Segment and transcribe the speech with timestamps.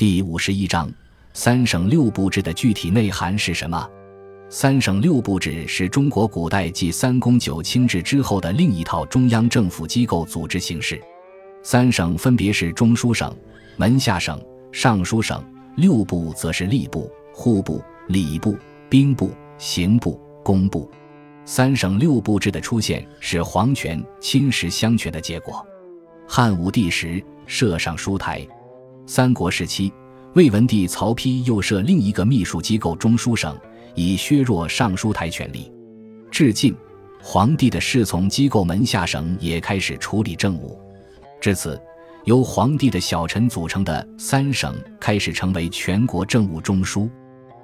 [0.00, 0.90] 第五十一章：
[1.34, 3.86] 三省六部制的具体内涵是什么？
[4.48, 10.98] 三省六部制是中国古代继三公九卿制之后的另一套中央政府机构组织形式。
[11.62, 13.30] 三省分别是中书省、
[13.76, 14.42] 门下省、
[14.72, 15.38] 尚书省；
[15.76, 18.56] 六部则是吏部、户部、礼部、
[18.88, 20.90] 兵部、刑部、工部。
[21.44, 25.62] 三省六部制的出现是皇权侵蚀相权的结果。
[26.26, 28.48] 汉武帝时设尚书台，
[29.12, 29.92] 三国时期
[30.34, 33.58] 魏文帝曹丕又设另一个秘书机构中书省。
[33.96, 35.68] 以削弱尚书台权力。
[36.30, 36.72] 至晋，
[37.20, 40.78] 皇帝的侍从机构门下省也开始处理政务。
[41.40, 41.78] 至此，
[42.24, 47.10] 由皇帝的小臣组成的三省开始成为全国政务中枢。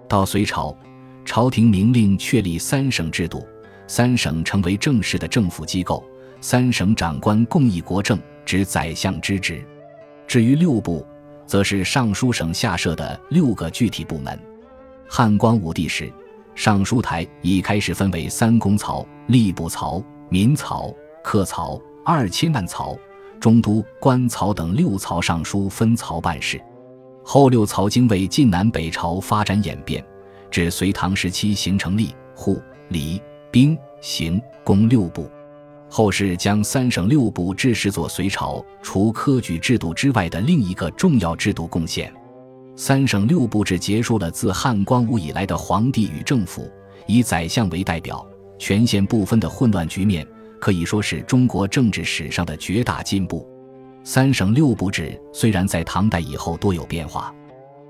[0.09, 0.77] 到隋朝，
[1.25, 3.47] 朝廷明令确立三省制度，
[3.87, 6.05] 三省成为正式的政府机构。
[6.41, 9.65] 三省长官共议国政，执宰相之职。
[10.27, 11.07] 至于六部，
[11.47, 14.39] 则是尚书省下设的六个具体部门。
[15.09, 16.13] 汉光武帝时，
[16.55, 22.99] 尚书台已开始分为三公曹、吏部曹、民曹、客曹、二千万曹、
[23.39, 26.61] 中都官曹等六曹尚书分曹办事。
[27.23, 30.05] 后六曹经为晋南北朝发展演变，
[30.51, 33.21] 至隋唐时期形成吏、户、礼、
[33.51, 35.31] 兵、刑、工六部。
[35.89, 42.13] 后世将三省六部制视作隋朝除科举制度之外的另一个重要制度贡献。
[42.75, 46.71] 三省六部制结束了自汉光武以来的皇帝与政府
[47.07, 48.27] 以宰相为代表、
[48.59, 50.27] 权限不分的混乱局面，
[50.61, 53.49] 可以说是中国政治史上的绝大进步。
[54.05, 57.35] 三省六部制虽然在唐代以后多有变化，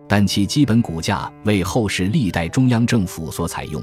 [0.06, 3.83] 但其基本骨架为后世历代中央政府所采用，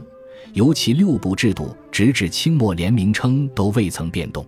[0.51, 4.45] 尤其六部制度直至清末连名称都未曾变动。